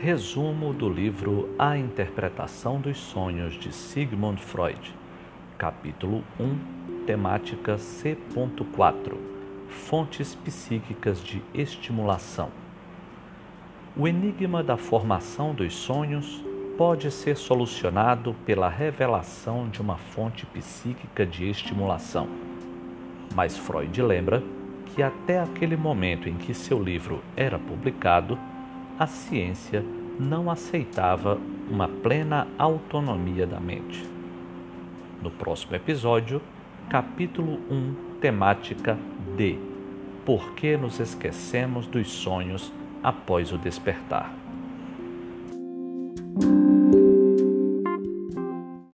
[0.00, 4.94] Resumo do livro A Interpretação dos Sonhos de Sigmund Freud,
[5.58, 9.16] capítulo 1, temática C.4
[9.68, 12.48] Fontes psíquicas de estimulação.
[13.96, 16.44] O enigma da formação dos sonhos
[16.76, 22.28] pode ser solucionado pela revelação de uma fonte psíquica de estimulação.
[23.34, 24.44] Mas Freud lembra
[24.94, 28.38] que até aquele momento em que seu livro era publicado,
[28.98, 29.84] a ciência
[30.18, 31.38] não aceitava
[31.70, 34.04] uma plena autonomia da mente.
[35.22, 36.42] No próximo episódio,
[36.90, 38.98] capítulo 1, temática
[39.36, 39.56] D.
[40.26, 44.37] Por que nos esquecemos dos sonhos após o despertar?